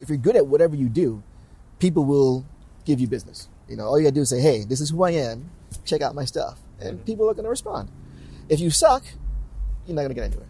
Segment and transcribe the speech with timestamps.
[0.00, 1.24] If you're good at whatever you do,
[1.80, 2.44] people will
[2.84, 3.48] give you business.
[3.68, 5.50] You know, all you gotta do is say, "Hey, this is who I am.
[5.84, 7.04] Check out my stuff," and mm-hmm.
[7.04, 7.88] people are gonna respond.
[8.48, 9.02] If you suck,
[9.86, 10.46] you're not gonna get into it.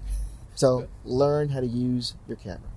[0.54, 2.69] So learn how to use your camera.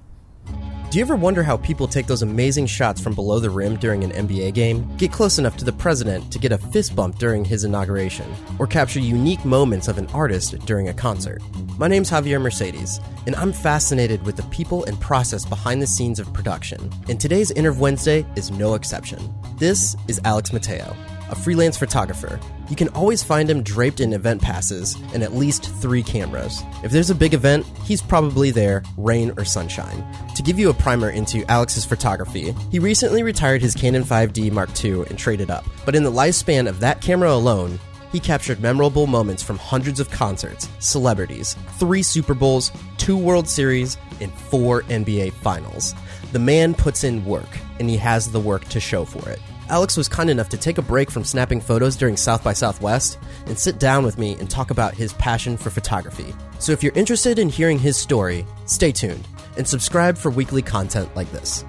[0.92, 4.04] Do you ever wonder how people take those amazing shots from below the rim during
[4.04, 4.86] an NBA game?
[4.98, 8.30] Get close enough to the president to get a fist bump during his inauguration,
[8.60, 11.42] or capture unique moments of an artist during a concert.
[11.78, 16.20] My name's Javier Mercedes, and I'm fascinated with the people and process behind the scenes
[16.20, 16.92] of production.
[17.08, 19.34] And today's Interv Wednesday is no exception.
[19.56, 20.94] This is Alex Mateo,
[21.32, 22.40] a freelance photographer.
[22.70, 26.62] You can always find him draped in event passes and at least three cameras.
[26.84, 30.06] If there's a big event, he's probably there, rain or sunshine.
[30.36, 34.70] To give you a primer into Alex's photography, he recently retired his Canon 5D Mark
[34.84, 35.66] II and traded up.
[35.86, 37.80] But in the lifespan of that camera alone,
[38.12, 43.98] he captured memorable moments from hundreds of concerts, celebrities, three Super Bowls, two World Series,
[44.20, 45.96] and four NBA Finals.
[46.34, 47.48] The man puts in work,
[47.80, 49.40] and he has the work to show for it.
[49.72, 53.18] Alex was kind enough to take a break from snapping photos during South by Southwest
[53.46, 56.36] and sit down with me and talk about his passion for photography.
[56.60, 61.10] So if you're interested in hearing his story, stay tuned and subscribe for weekly content
[61.16, 61.62] like this.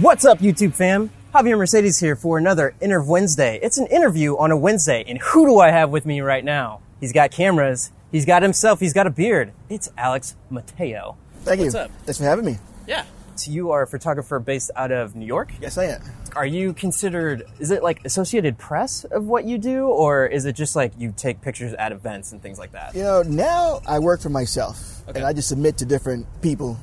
[0.00, 1.12] What's up, YouTube fam?
[1.32, 3.60] Javier Mercedes here for another Interv Wednesday.
[3.62, 6.80] It's an interview on a Wednesday, and who do I have with me right now?
[6.98, 9.52] He's got cameras, he's got himself, he's got a beard.
[9.68, 11.16] It's Alex Mateo.
[11.44, 11.80] Thank What's you.
[11.80, 11.92] up?
[12.02, 12.58] Thanks for having me.
[12.88, 13.04] Yeah.
[13.48, 15.52] You are a photographer based out of New York?
[15.60, 16.02] Yes, I am.
[16.36, 20.54] Are you considered, is it like Associated Press of what you do, or is it
[20.54, 22.94] just like you take pictures at events and things like that?
[22.94, 25.18] You know, now I work for myself, Okay.
[25.20, 26.76] and I just submit to different people,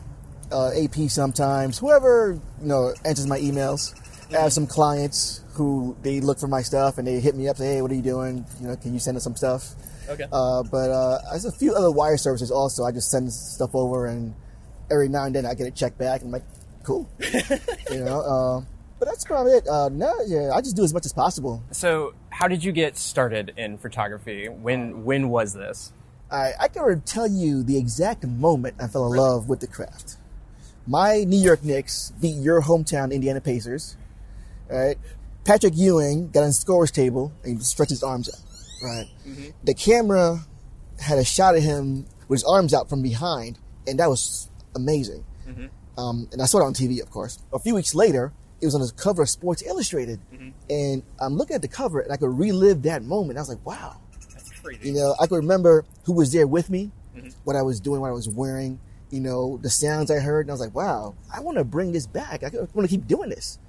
[0.52, 3.94] uh, AP sometimes, whoever you know answers my emails.
[4.34, 7.58] I have some clients who they look for my stuff and they hit me up,
[7.58, 8.45] say, "Hey, what are you doing?
[8.62, 9.76] You know, can you send us some stuff?"
[10.08, 10.23] Okay.
[10.32, 12.86] Uh, but uh, there's a few other wire services also.
[12.86, 14.34] I just send stuff over, and
[14.92, 16.45] every now and then I get a check back, and I'm like,
[16.84, 17.09] "Cool,"
[17.92, 18.22] you know.
[18.22, 18.66] Uh,
[19.02, 19.67] but that's probably it.
[19.67, 21.64] Uh, no, yeah, I just do as much as possible.
[21.71, 24.48] So, how did you get started in photography?
[24.48, 25.92] When when was this?
[26.30, 30.17] I, I can tell you the exact moment I fell in love with the craft.
[30.86, 33.98] My New York Knicks beat your hometown Indiana Pacers.
[34.70, 34.98] Right,
[35.45, 38.39] Patrick Ewing got on the scorer's table and stretched his arms out.
[38.83, 39.08] Right,
[39.64, 40.42] the camera
[40.99, 43.58] had a shot of him with his arms out from behind,
[43.88, 45.23] and that was amazing.
[45.48, 45.99] Mm-hmm.
[45.99, 47.39] Um, and I saw it on TV, of course.
[47.54, 50.49] A few weeks later, it was on the cover of Sports Illustrated, mm-hmm.
[50.70, 53.37] and I'm looking at the cover and I could relive that moment.
[53.37, 53.98] I was like, wow.
[54.33, 54.89] That's crazy.
[54.89, 57.30] You know, I could remember who was there with me, mm-hmm.
[57.43, 60.45] what I was doing, what I was wearing, you know, the sounds I heard.
[60.45, 62.43] And I was like, wow, I want to bring this back.
[62.43, 63.59] I want to keep doing this.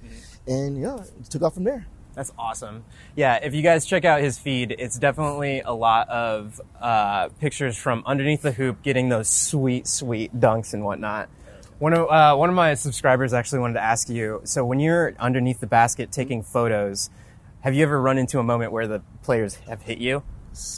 [0.47, 1.85] And, you know, it took off from there.
[2.13, 2.83] That's awesome.
[3.15, 7.75] Yeah, if you guys check out his feed, it's definitely a lot of uh, pictures
[7.75, 11.29] from underneath the hoop, getting those sweet, sweet dunks and whatnot.
[11.79, 14.41] One of uh, one of my subscribers actually wanted to ask you.
[14.43, 17.09] So when you're underneath the basket taking photos,
[17.61, 20.23] have you ever run into a moment where the players have hit you?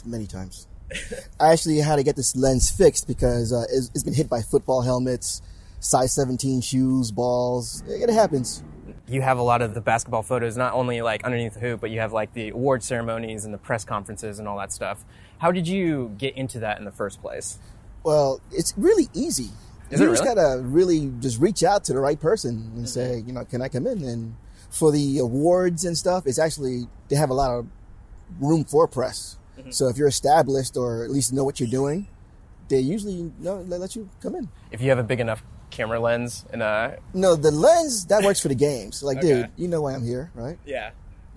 [0.04, 0.66] Many times.
[1.40, 4.40] I actually had to get this lens fixed because uh, it's, it's been hit by
[4.40, 5.42] football helmets,
[5.80, 7.82] size 17 shoes, balls.
[7.86, 8.62] It, it happens.
[9.08, 11.90] You have a lot of the basketball photos, not only like underneath the hoop, but
[11.90, 15.04] you have like the award ceremonies and the press conferences and all that stuff.
[15.38, 17.58] How did you get into that in the first place?
[18.02, 19.50] Well, it's really easy.
[19.90, 20.34] Is you just really?
[20.34, 23.68] gotta really just reach out to the right person and say, you know, can I
[23.68, 24.02] come in?
[24.02, 24.34] And
[24.70, 27.66] for the awards and stuff, it's actually they have a lot of
[28.40, 29.38] room for press.
[29.56, 29.70] Mm-hmm.
[29.70, 32.08] So if you're established or at least know what you're doing,
[32.68, 34.48] they usually know let you come in.
[34.72, 38.40] If you have a big enough camera lens and a No, the lens that works
[38.40, 39.02] for the games.
[39.02, 39.42] Like, Okay.
[39.42, 40.58] dude, you know why I'm here, right?
[40.64, 40.90] yeah,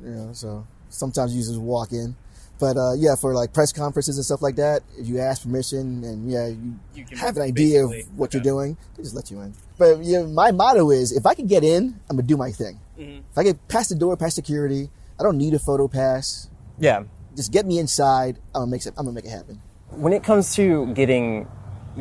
[0.04, 2.16] You know, so sometimes you just walk in.
[2.60, 6.04] But uh, yeah, for like press conferences and stuff like that, if you ask permission
[6.04, 9.32] and yeah, you, You can have an idea of what you're doing, they just let
[9.32, 9.54] you in.
[9.78, 12.82] But yeah, my motto is if I can get in, I'm gonna do my thing.
[13.00, 13.20] Mm-hmm.
[13.32, 16.50] If I get past the door, past security, I don't need a photo pass.
[16.78, 17.04] yeah.
[17.36, 18.40] Just get me inside.
[18.54, 18.94] I'm gonna make it.
[18.98, 19.62] I'm gonna make it happen.
[19.92, 21.48] When it comes to getting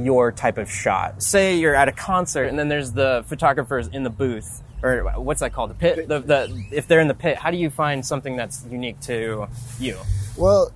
[0.04, 4.02] your type of shot, say you're at a concert and then there's the photographers in
[4.02, 6.08] the booth, or what's that called, the pit.
[6.08, 9.48] The, the if they're in the pit, how do you find something that's unique to
[9.78, 9.98] you?
[10.36, 10.72] Well,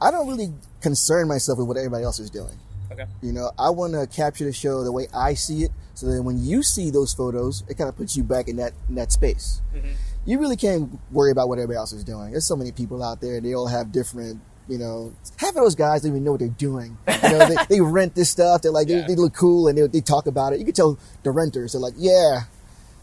[0.00, 2.58] I don't really concern myself with what everybody else is doing.
[2.92, 3.06] Okay.
[3.22, 6.22] You know, I want to capture the show the way I see it, so that
[6.22, 9.12] when you see those photos, it kind of puts you back in that in that
[9.12, 9.62] space.
[9.74, 9.92] Mm-hmm.
[10.26, 12.30] You really can't worry about what everybody else is doing.
[12.30, 14.40] There's so many people out there; they all have different.
[14.68, 16.96] You know, half of those guys don't even know what they're doing.
[17.22, 18.62] You know, they, they rent this stuff.
[18.62, 19.02] They're like, Yeah.
[19.02, 20.58] they, they look cool, and they, they talk about it.
[20.58, 21.72] You can tell the renters.
[21.72, 22.42] They're like, yeah,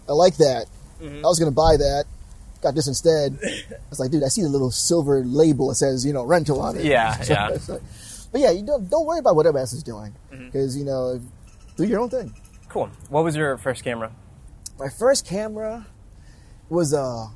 [0.10, 0.66] I like that.
[1.04, 2.06] I was gonna buy that.
[2.62, 3.40] Got this instead.
[3.44, 6.62] I was like, dude, I see the little silver label that says, you know, rental
[6.62, 6.86] on it.
[6.86, 7.50] Yeah, yeah.
[7.50, 7.82] it's like-
[8.32, 10.46] but yeah, you don't don't worry about what everybody else is doing Mm-hmm.
[10.46, 11.20] because you know
[11.76, 12.34] do your own thing.
[12.70, 12.90] Cool.
[13.10, 14.12] What was your first camera?
[14.80, 15.88] My first camera
[16.70, 17.28] was a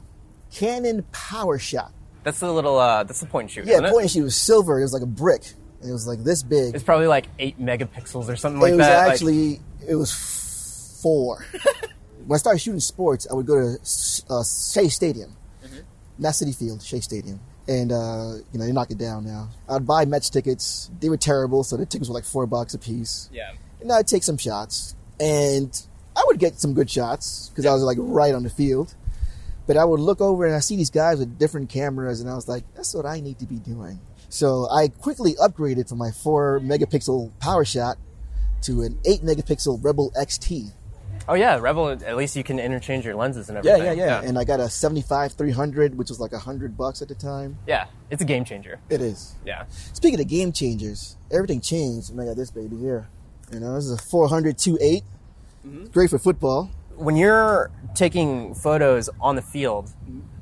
[0.54, 1.92] Canon PowerShot.
[2.26, 2.78] That's the little.
[2.78, 3.66] Uh, that's the point and shoot.
[3.66, 3.92] Yeah, isn't it?
[3.92, 4.78] point and shoot was silver.
[4.80, 5.44] It was like a brick.
[5.82, 6.76] It was like this big.
[6.76, 9.04] It's probably like eight megapixels or something like it was that.
[9.06, 10.12] like- actually it was
[11.02, 11.46] four.
[12.26, 13.78] when I started shooting sports, I would go to
[14.30, 15.80] uh, Shea Stadium, Mm-hmm.
[16.20, 19.50] not Citi Field, Shea Stadium, and uh, you know they knock it down now.
[19.70, 20.90] I'd buy Mets tickets.
[21.00, 23.30] They were terrible, so the tickets were like four bucks a piece.
[23.32, 23.52] yeah.
[23.82, 25.80] And I'd take some shots, and
[26.16, 28.96] I would get some good shots because I was like right on the field.
[29.68, 32.36] But I would look over and I see these guys with different cameras, and I
[32.36, 34.00] was like, that's what I need to be doing.
[34.30, 37.96] So I quickly upgraded from my four megapixel PowerShot
[38.64, 40.72] to an eight megapixel Rebel XT.
[41.28, 41.90] Oh yeah, Rebel.
[41.90, 43.98] At least you can interchange your lenses and Yeah, everything.
[44.00, 44.28] yeah, yeah.
[44.28, 47.58] And I got a 75 300, which was like a hundred bucks at the time.
[47.66, 48.80] Yeah, it's a game changer.
[48.90, 49.36] It is.
[49.46, 49.66] Yeah.
[49.94, 53.08] Speaking of game changers, everything changed when I got this baby here.
[53.52, 55.02] You know, this is a 400 2.8.
[55.66, 55.86] Mm-hmm.
[55.86, 56.70] Great for football.
[56.96, 59.92] When you're taking photos on the field,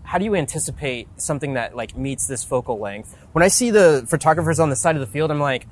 [0.04, 3.18] how do you anticipate something that like meets this focal length?
[3.32, 5.68] When I see the photographers on the side of the field, I'm like,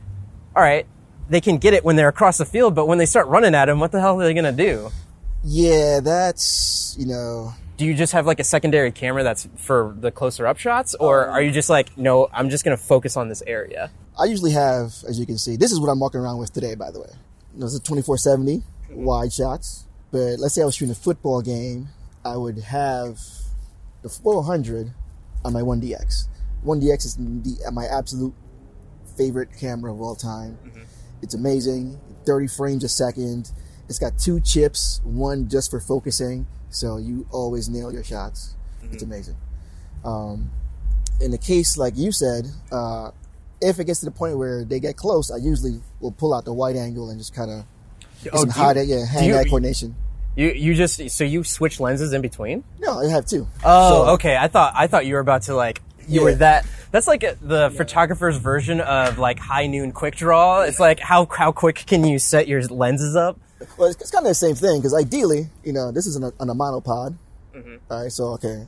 [0.55, 0.85] all right,
[1.29, 3.65] they can get it when they're across the field, but when they start running at
[3.65, 4.89] them, what the hell are they gonna do?
[5.43, 10.11] Yeah, that's, you know, Do you just have like a secondary camera that's for the
[10.11, 13.29] closer up shots, or um, are you just like, no, I'm just gonna focus on
[13.29, 13.91] this area?
[14.19, 16.75] I usually have, as you can see, this is what I'm walking around with today,
[16.75, 17.09] by the way.
[17.55, 19.85] This is a 2470 wide shots.
[20.11, 21.89] But let's say I was shooting a football game,
[22.25, 23.19] I would have
[24.01, 24.91] the 400
[25.45, 26.27] on my 1DX.
[26.65, 28.33] 1DX is the, my absolute
[29.17, 30.57] favorite camera of all time.
[31.21, 33.51] It's amazing, 30 frames a second.
[33.87, 38.55] It's got two chips, one just for focusing, so you always nail your shots.
[38.91, 39.35] It's amazing.
[40.03, 40.49] Um,
[41.19, 43.11] in the case like you said, uh,
[43.61, 46.45] if it gets to the point where they get close, I usually will pull out
[46.45, 47.65] the wide angle and just kind of
[48.31, 49.95] Oh, some do high, yeah, hand eye coordination.
[50.35, 52.63] You you just so you switch lenses in between?
[52.79, 53.47] No, I have two.
[53.63, 54.37] Oh, So- okay.
[54.37, 56.23] I thought I thought you were about to like you Yeah.
[56.25, 56.65] were that.
[56.91, 60.61] That's like the photographer's version of like high noon quick draw.
[60.61, 63.39] It's like how how quick can you set your lenses up?
[63.77, 66.23] Well, it's, it's kind of the same thing because ideally, you know, this is on
[66.23, 67.15] a, on a monopod.
[67.55, 67.75] Mm-hmm.
[67.91, 68.65] All right, so okay,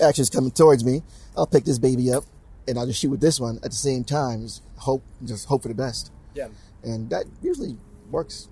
[0.00, 1.02] action's coming towards me.
[1.36, 2.24] I'll pick this baby up
[2.66, 4.42] and I'll just shoot with this one at the same time.
[4.42, 6.48] Just hope, just hope for the best, Yeah.
[6.82, 7.76] and that usually
[8.10, 8.48] works.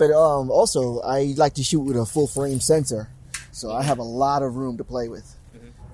[0.00, 3.10] But um, also, I like to shoot with a full frame sensor,
[3.52, 5.36] so I have a lot of room to play with.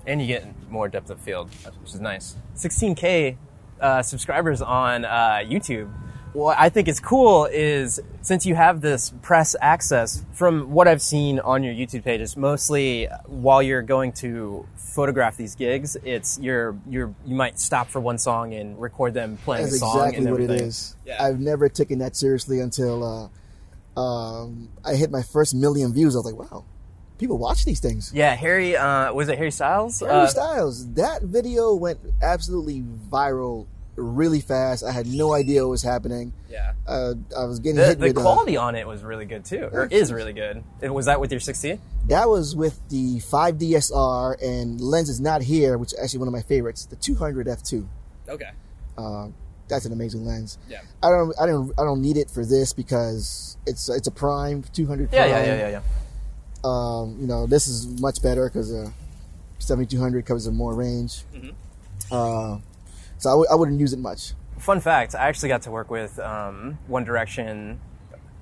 [0.05, 1.49] And you get more depth of field,
[1.81, 2.37] which is nice.
[2.55, 3.35] 16k
[3.81, 5.91] uh, subscribers on uh, YouTube.
[6.31, 11.01] What I think is cool is since you have this press access, from what I've
[11.01, 15.97] seen on your YouTube page, it's mostly while you're going to photograph these gigs.
[16.05, 19.79] It's you're you're you might stop for one song and record them playing That's a
[19.79, 20.95] song That's exactly what it is.
[21.05, 21.21] Yeah.
[21.21, 23.27] I've never taken that seriously until uh,
[23.97, 26.15] um, I hit my first million views.
[26.15, 26.65] I was like, wow,
[27.17, 28.11] people watch these things.
[28.13, 29.99] Yeah, Harry uh, was it Harry Styles?
[29.99, 33.65] Harry Uh, Styles, that video went absolutely viral
[33.95, 34.83] really fast.
[34.83, 36.31] I had no idea what was happening.
[36.49, 36.73] yeah.
[36.87, 39.43] Uh, I was getting The, hit the with uh, quality on it was really good
[39.43, 40.63] too, or is really good.
[40.81, 41.79] It- Was that with your 60?
[42.07, 46.33] that was with the 5DSR and lens is not here, which is actually one of
[46.33, 47.87] my favorites, the 200 f2.
[48.29, 48.51] Okay.
[48.97, 49.29] Uh,
[49.69, 50.57] that's an amazing lens.
[50.69, 50.81] Yeah.
[51.03, 54.63] I don't, I don't, I don't need it for this because it's it's a prime
[54.73, 55.29] 200 Yeah, prime.
[55.31, 55.81] yeah, yeah, yeah, yeah.
[56.63, 58.89] Um, you know, this is much better because uh,
[59.59, 61.23] 7200 covers a more range.
[61.33, 61.49] Mm-hmm.
[62.11, 62.59] Uh,
[63.17, 64.33] so I w- I wouldn't use it much.
[64.59, 67.79] Fun fact: I actually got to work with um, One Direction,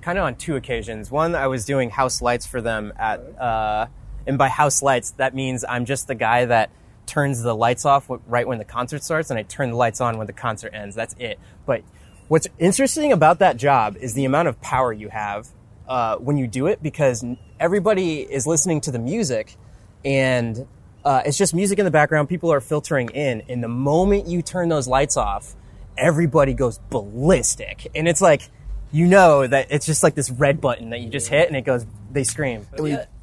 [0.00, 1.10] kind of on two occasions.
[1.10, 3.86] One, I was doing house lights for them at, uh,
[4.26, 6.70] and by house lights, that means I'm just the guy that
[7.06, 10.18] turns the lights off right when the concert starts, and I turn the lights on
[10.18, 10.94] when the concert ends.
[10.94, 11.38] That's it.
[11.64, 11.82] But
[12.28, 15.48] what's interesting about that job is the amount of power you have
[15.88, 17.24] uh, when you do it, because
[17.60, 19.56] everybody is listening to the music,
[20.04, 20.66] and
[21.04, 22.28] uh, it's just music in the background.
[22.28, 25.54] People are filtering in, and the moment you turn those lights off,
[25.96, 28.50] everybody goes ballistic, and it's like
[28.92, 31.62] you know that it's just like this red button that you just hit, and it
[31.62, 31.86] goes.
[32.10, 32.66] They scream.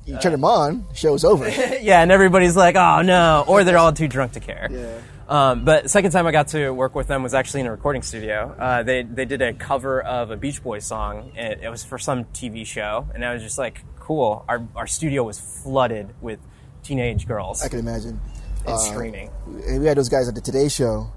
[0.06, 1.48] You turn them on, show's over.
[1.82, 4.68] yeah, and everybody's like, "Oh no," or they're all too drunk to care.
[4.72, 5.00] Yeah.
[5.30, 8.02] Um, but second time I got to work with them was actually in a recording
[8.02, 8.54] studio.
[8.60, 11.32] Uh, they they did a cover of a Beach Boys song.
[11.38, 14.88] And it was for some TV show, and I was just like, "Cool." Our our
[14.88, 16.40] studio was flooded with
[16.84, 18.20] teenage girls I can imagine.
[18.66, 19.30] and Uh, screaming.
[19.68, 21.08] and we had those guys at the Today Show.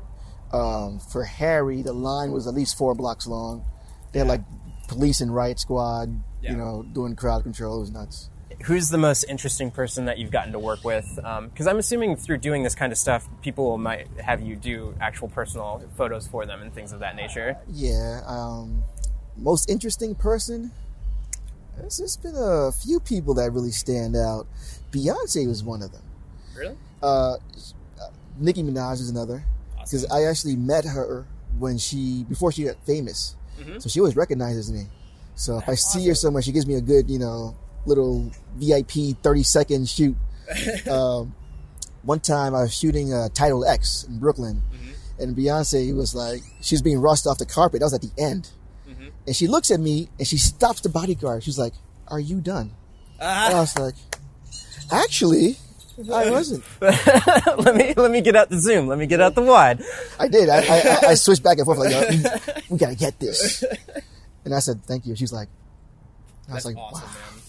[0.53, 3.65] Um, for Harry, the line was at least four blocks long.
[4.13, 4.43] They had like
[4.89, 6.53] police and riot squad, Yeah.
[6.53, 7.79] you know, doing crowd control.
[7.79, 8.31] It was nuts.
[8.65, 11.15] Who's the most interesting person that you've gotten to work with?
[11.17, 15.29] Because I'm assuming through doing this kind of stuff, people might have you do actual
[15.29, 17.59] personal photos for them and things of that nature.
[17.71, 18.23] Yeah.
[18.27, 18.83] Um,
[19.37, 20.73] most interesting person.
[21.77, 24.47] There's just been a few people that really stand out.
[24.91, 26.03] Beyonce was one of them.
[26.57, 26.77] Really?
[27.03, 27.37] Uh,
[28.39, 29.45] Nicki Minaj is another
[29.79, 30.17] because Awesome.
[30.17, 31.27] I actually met her
[31.59, 33.81] when she before she got famous, Mhm.
[33.83, 34.87] so she always recognizes me.
[35.35, 36.29] So if I see her awesome.
[36.29, 37.55] somewhere, she gives me a good, you know,
[37.87, 40.17] little VIP thirty second shoot.
[40.91, 41.35] um,
[42.03, 45.23] one time I was shooting uh, Tidal X in Brooklyn, Mm-hmm.
[45.23, 47.81] and Beyonce was like, she's being rushed off the carpet.
[47.81, 48.51] That was at the end,
[48.89, 49.11] Mhm.
[49.27, 51.43] and she looks at me and she stops the bodyguard.
[51.43, 51.73] She's like,
[52.09, 52.73] "Are you done?"
[53.19, 53.95] And I was like,
[54.93, 55.57] "Actually,
[56.13, 58.87] I wasn't." let me let me get out the zoom.
[58.87, 59.83] Let me get out the wide.
[60.21, 60.49] I did.
[60.49, 63.65] I, I, I switched back and forth like, "Yo, we, we gotta get this.
[64.45, 65.17] And I said, thank you.
[65.17, 65.49] She's like,
[66.49, 67.15] I was that's like, awesome, wow.
[67.15, 67.43] man.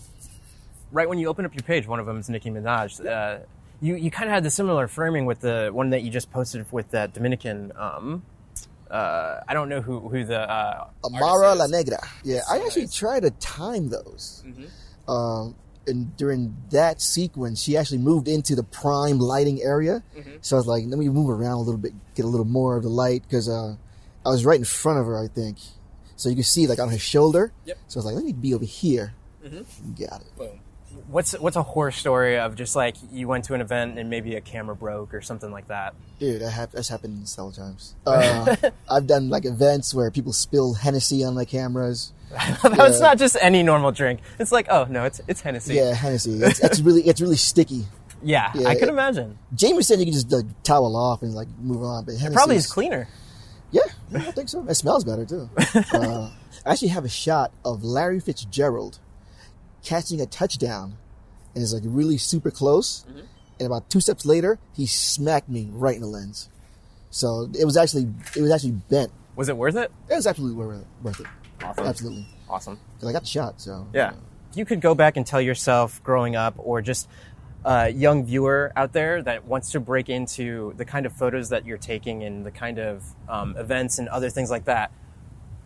[0.92, 3.06] Right when you open up your page, one of them is Nicki Minaj.
[3.06, 3.40] Uh,
[3.82, 6.72] you you kind of had the similar framing with the one that you just posted
[6.72, 7.72] with that Dominican.
[7.76, 8.24] Um,
[8.90, 12.00] uh, I don't know who who the uh, Amara La Negra.
[12.24, 12.94] Yeah, I actually nice.
[12.96, 14.44] tried to time those.
[14.48, 14.70] Mhm.
[15.10, 20.04] Um, and during that sequence, she actually moved into the prime lighting area.
[20.18, 20.38] Mhm.
[20.42, 22.78] So I was like, let me move around a little bit, get a little more
[22.78, 23.76] of the light, because uh,
[24.26, 25.58] I was right in front of her, I think.
[26.16, 27.52] So you can see like on her shoulder.
[27.66, 27.78] Yep.
[27.88, 29.14] So I was like, let me be over here.
[29.46, 29.66] Mhm.
[30.00, 30.36] Got it.
[30.38, 30.60] Boom.
[31.08, 34.36] What's what's a horror story of just like you went to an event and maybe
[34.36, 35.94] a camera broke or something like that.
[36.20, 37.96] Dude, that hap- that's happened several times.
[38.08, 38.56] Uh,
[38.90, 42.14] I've done like events where people spill Hennessy on my cameras.
[42.62, 44.20] That's not just any normal drink.
[44.40, 45.76] It's like oh no, it's it's Hennessy.
[45.76, 46.40] Yeah, Hennessy.
[46.44, 47.86] It's, it's really it's really sticky.
[48.22, 49.38] yeah, Yeah, I could it- imagine.
[49.56, 52.04] Jameson, you can just like, towel off and like move on.
[52.06, 53.08] But Hennessy Probably is cleaner.
[53.72, 54.66] Yeah, yeah, I think so.
[54.68, 55.50] It smells better too.
[55.94, 56.30] Uh,
[56.66, 59.00] I actually have a shot of Larry Fitzgerald
[59.84, 60.98] catching a touchdown,
[61.54, 63.06] and it's like really super close.
[63.60, 66.50] And about two steps later, he smacked me right in the lens.
[67.10, 69.12] So it was actually it was actually bent.
[69.36, 69.92] Was it worth it?
[70.10, 70.88] It was absolutely worth it.
[71.04, 71.26] Worth it.
[71.64, 71.86] Awesome.
[71.86, 72.80] Absolutely, Awesome.
[73.00, 73.60] 'Cause I got the shot.
[73.62, 74.14] So Yeah.
[74.52, 77.08] If you could go back and tell yourself growing up or just
[77.66, 81.66] a young viewer out there that wants to break into the kind of photos that
[81.66, 84.92] you're taking and the kind of um, events and other things like that,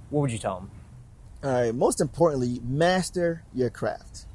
[0.10, 0.72] what would you tell them?
[1.44, 1.74] All right.
[1.74, 4.26] Most importantly, master your craft.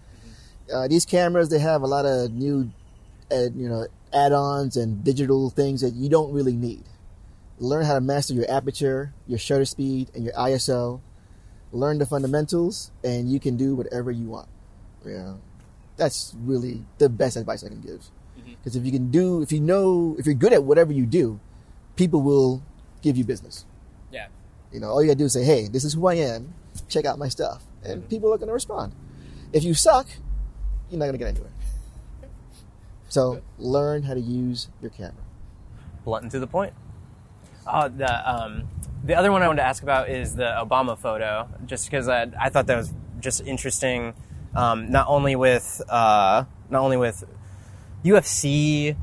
[0.72, 2.70] Uh, these cameras they have a lot of new,
[3.30, 6.84] uh, you know, add-ons and digital things that you don't really need.
[7.58, 11.00] Learn how to master your aperture, your shutter speed, and your ISO.
[11.72, 14.48] Learn the fundamentals, and you can do whatever you want.
[15.04, 15.34] Yeah,
[15.96, 18.04] that's really the best advice I can give.
[18.44, 21.40] Because if you can do, if you know, if you're good at whatever you do,
[21.96, 22.62] people will
[23.02, 23.64] give you business.
[24.12, 24.26] Yeah.
[24.72, 26.54] You know, all you gotta do is say, "Hey, this is who I am.
[26.88, 28.94] Check out my stuff," and people are gonna respond.
[29.52, 30.06] If you suck,
[30.90, 31.50] you're not gonna get anywhere.
[33.08, 35.14] So learn how to use your camera.
[36.04, 36.74] Blunt and to the point.
[37.66, 38.68] Uh, the um,
[39.04, 42.26] the other one I wanted to ask about is the Obama photo, just because I,
[42.40, 44.14] I thought that was just interesting.
[44.54, 47.24] Um, not only with uh, not only with
[48.04, 48.96] UFC,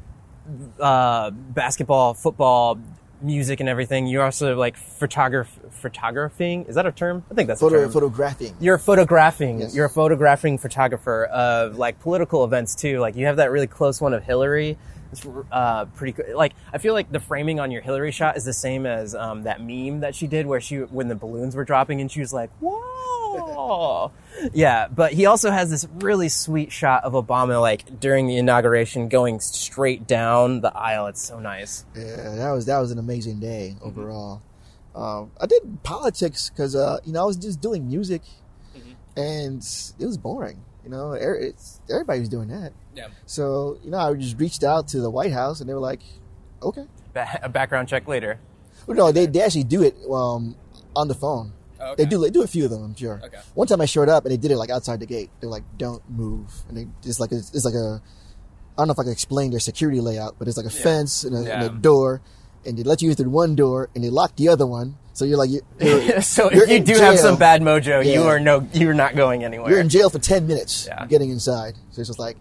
[0.79, 2.79] uh, basketball, football,
[3.23, 4.07] music, and everything.
[4.07, 6.65] You're also like photograph photographing.
[6.65, 7.23] Is that a term?
[7.31, 7.91] I think that's a Photo term.
[7.91, 8.55] photographing.
[8.59, 9.59] You're photographing.
[9.59, 9.75] Yes.
[9.75, 12.99] You're a photographing photographer of like political events too.
[12.99, 14.77] Like you have that really close one of Hillary.
[15.11, 16.35] It's uh, pretty cool.
[16.35, 19.43] Like I feel like the framing on your Hillary shot is the same as um,
[19.43, 22.33] that meme that she did where she when the balloons were dropping and she was
[22.33, 22.79] like, "Whoa!"
[24.53, 29.09] yeah, but he also has this really sweet shot of Obama like during the inauguration
[29.09, 31.07] going straight down the aisle.
[31.07, 31.85] It's so nice.
[31.95, 34.41] Yeah, that was that was an amazing day overall.
[34.95, 38.21] Um, I did politics because uh, you know I was just doing music,
[39.15, 39.57] and
[39.99, 40.61] it was boring.
[40.83, 42.73] You know, er- it's, everybody was doing that.
[42.95, 43.07] Yeah.
[43.25, 46.01] So you know, I just reached out to the White House, and they were like,
[46.61, 48.39] "Okay." Ba- a background check later.
[48.85, 50.55] Well, no, they, they actually do it um,
[50.95, 51.53] on the phone.
[51.83, 52.03] Oh, okay.
[52.03, 53.21] They do they do a few of them, I'm sure.
[53.23, 53.39] Okay.
[53.53, 55.29] One time I showed up and they did it like outside the gate.
[55.39, 58.01] They're like, "Don't move," and they it's like a, it's like a
[58.77, 61.23] I don't know if I can explain their security layout, but it's like a fence
[61.23, 62.21] and a, and a door,
[62.65, 64.97] and they let you in through one door and they lock the other one.
[65.13, 65.61] So you're like you're,
[66.01, 69.15] you're, so you're if you do have some bad mojo, you are no, you're not
[69.15, 69.69] going anywhere.
[69.69, 71.05] You're in jail for ten minutes Yeah.
[71.05, 71.75] getting inside.
[71.91, 72.37] So it's just like,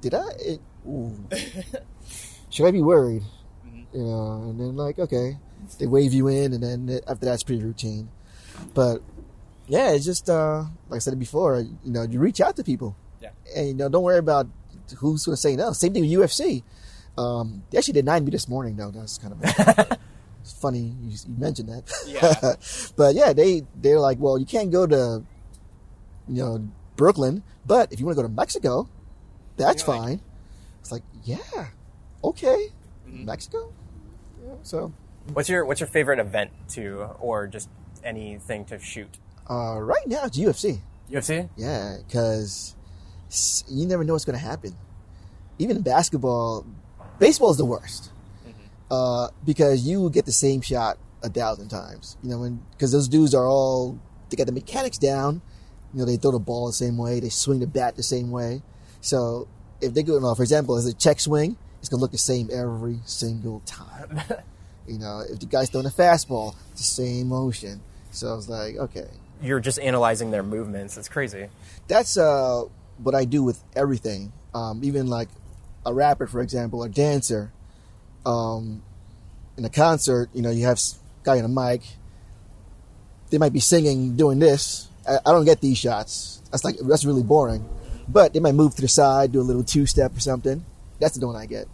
[0.00, 0.24] did I?
[0.38, 1.12] It, ooh.
[2.50, 3.22] Should I be worried?
[3.66, 3.98] Mm-hmm.
[3.98, 5.36] You know, and then like, okay,
[5.78, 8.08] they wave you in, and then after that's pretty routine.
[8.76, 9.00] But
[9.66, 11.60] yeah, it's just uh, like I said before.
[11.60, 13.30] You know, you reach out to people, Yeah.
[13.56, 14.46] and you know, don't worry about
[14.98, 15.72] who's going to say no.
[15.72, 16.62] Same thing with UFC.
[17.18, 18.90] Um, they actually denied me this morning, though.
[18.92, 19.40] That's kind of
[20.42, 21.90] it's funny you, you mentioned that.
[22.06, 22.54] Yeah.
[22.96, 25.24] but yeah, they they're like, well, you can't go to
[26.28, 28.88] you know Brooklyn, but if you want to go to Mexico,
[29.56, 30.20] that's You're like- fine.
[30.80, 31.66] It's like, yeah,
[32.22, 32.68] okay,
[33.08, 33.24] Mm-hmm.
[33.24, 33.72] Mexico.
[34.44, 34.92] Yeah, so
[35.32, 37.68] What's your What's your favorite event to, or just
[38.06, 39.18] anything to shoot?
[39.48, 40.80] uh, right now it's UFC.
[41.10, 41.48] UFC?
[41.56, 42.74] Yeah, because
[43.68, 44.74] you never know what's going to happen.
[45.58, 46.66] Even in basketball,
[47.18, 48.10] baseball is the worst
[48.90, 52.16] uh, because you get the same shot a thousand times.
[52.22, 53.98] You know, because those dudes are all
[54.30, 55.42] they got the mechanics down.
[55.94, 58.30] You know, they throw the ball the same way, they swing the bat the same
[58.30, 58.62] way.
[59.00, 59.48] So
[59.80, 62.98] if they go, for example, as a check swing, it's gonna look the same every
[63.06, 64.20] single time.
[64.86, 67.80] you know, if the guy's throwing a fastball, it's the same motion.
[68.16, 69.06] So I was like, okay.
[69.42, 70.96] You're just analyzing their movements.
[70.96, 71.48] It's crazy.
[71.86, 72.64] That's uh,
[72.98, 74.32] what I do with everything.
[74.54, 75.28] Um, even like
[75.84, 77.52] a rapper, for example, a dancer.
[78.24, 78.82] Um,
[79.58, 80.80] in a concert, you know, you have
[81.22, 81.82] guy on a mic.
[83.30, 84.88] They might be singing, doing this.
[85.06, 86.40] I, I don't get these shots.
[86.50, 87.68] That's like that's really boring.
[88.08, 90.64] But they might move to the side, do a little two step or something.
[91.00, 91.68] That's the one I get.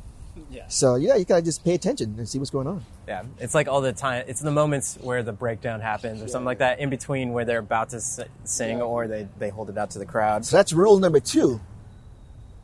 [0.51, 0.67] Yeah.
[0.69, 2.85] So yeah, you gotta just pay attention and see what's going on.
[3.07, 4.25] Yeah, it's like all the time.
[4.27, 6.31] It's the moments where the breakdown happens or yeah.
[6.31, 6.81] something like that.
[6.81, 8.85] In between where they're about to sing yeah.
[8.85, 10.45] or they they hold it out to the crowd.
[10.45, 11.61] So that's rule number two.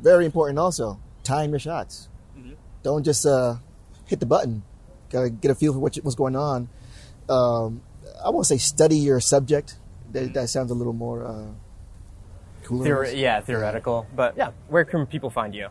[0.00, 0.98] Very important also.
[1.24, 2.08] Time your shots.
[2.38, 2.52] Mm-hmm.
[2.82, 3.56] Don't just uh,
[4.06, 4.62] hit the button.
[5.10, 6.68] Gotta get a feel for what, what's going on.
[7.28, 7.82] Um,
[8.24, 9.76] I won't say study your subject.
[10.12, 10.32] That, mm-hmm.
[10.32, 11.46] that sounds a little more uh,
[12.64, 13.04] cooler.
[13.04, 14.06] Theor- yeah, theoretical.
[14.14, 15.68] But yeah, where can people find you?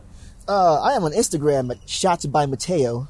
[0.48, 3.06] Uh, I am on Instagram at Shots by Mateo.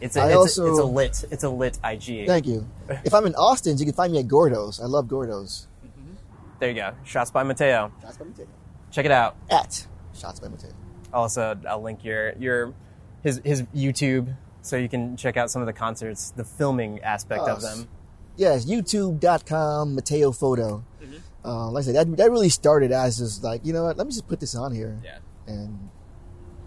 [0.00, 2.26] It's a, it's, also, a, it's a lit it's a lit IG.
[2.26, 2.68] Thank you.
[3.04, 4.80] if I'm in Austin, you can find me at Gordo's.
[4.80, 5.68] I love Gordo's.
[5.86, 6.14] Mm-hmm.
[6.58, 6.92] There you go.
[7.04, 7.92] Shots by Mateo.
[8.02, 8.46] Shots by Mateo.
[8.90, 9.36] Check it out.
[9.48, 9.86] At
[10.18, 10.72] Shots by Mateo.
[11.14, 12.74] Also, I'll link your your
[13.22, 17.42] his his YouTube so you can check out some of the concerts, the filming aspect
[17.42, 17.88] of them.
[18.36, 20.84] Yes, YouTube.com Mateo Photo.
[21.00, 21.48] Mm-hmm.
[21.48, 24.06] Uh, like I said, that, that really started as just like you know what, let
[24.06, 24.98] me just put this on here.
[25.04, 25.18] Yeah.
[25.46, 25.90] And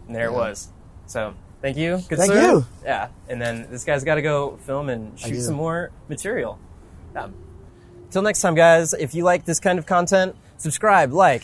[0.09, 0.35] and there yeah.
[0.35, 0.69] it was.
[1.05, 2.01] So thank you.
[2.09, 2.41] Good thank sir.
[2.41, 2.65] you.
[2.83, 3.09] Yeah.
[3.29, 6.57] And then this guy's got to go film and shoot some more material.
[7.13, 7.29] Yeah.
[8.09, 8.93] Till next time, guys.
[8.93, 11.43] If you like this kind of content, subscribe, like,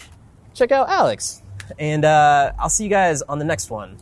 [0.55, 1.43] check out Alex,
[1.77, 3.97] and uh, I'll see you guys on the next one.